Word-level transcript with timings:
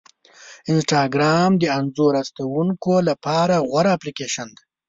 انسټاګرام 0.71 1.51
د 1.57 1.63
انځور 1.79 2.13
ایستونکو 2.21 2.93
لپاره 3.09 3.55
غوره 3.69 3.89
اپلیکیشن 3.97 4.47
دی. 4.55 4.63